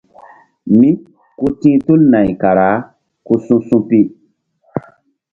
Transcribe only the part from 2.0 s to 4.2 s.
nay kara ku su̧su̧pi.